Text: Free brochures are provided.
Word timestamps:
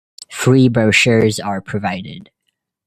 Free 0.31 0.67
brochures 0.67 1.39
are 1.39 1.61
provided. 1.61 2.31